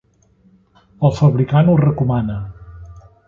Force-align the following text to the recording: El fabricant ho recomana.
El 1.09 1.13
fabricant 1.19 1.69
ho 1.73 1.77
recomana. 1.83 2.39